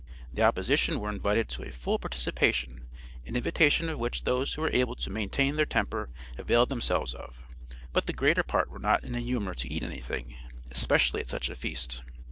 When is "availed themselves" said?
6.39-7.13